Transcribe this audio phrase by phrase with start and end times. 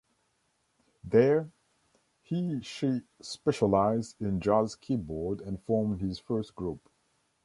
[1.03, 1.51] There,
[2.23, 6.79] he/she specialized in jazz keyboard and formed his first group.